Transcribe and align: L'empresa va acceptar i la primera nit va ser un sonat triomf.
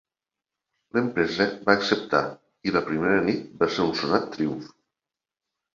L'empresa 0.97 1.47
va 1.67 1.75
acceptar 1.81 2.23
i 2.71 2.75
la 2.79 2.85
primera 2.91 3.23
nit 3.29 3.45
va 3.61 3.73
ser 3.77 3.87
un 3.89 3.97
sonat 4.03 4.29
triomf. 4.39 4.77